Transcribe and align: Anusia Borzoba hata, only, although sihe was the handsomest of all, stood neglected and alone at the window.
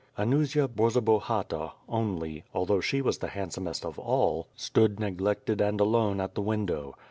Anusia 0.17 0.67
Borzoba 0.67 1.19
hata, 1.21 1.73
only, 1.87 2.43
although 2.55 2.79
sihe 2.81 3.03
was 3.03 3.19
the 3.19 3.27
handsomest 3.27 3.85
of 3.85 3.99
all, 3.99 4.47
stood 4.55 4.99
neglected 4.99 5.61
and 5.61 5.79
alone 5.79 6.19
at 6.19 6.33
the 6.33 6.41
window. 6.41 6.95